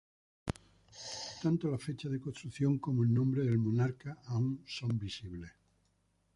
[1.43, 5.51] Tanto la fecha de construcción como en nombre del monarca aun son visibles.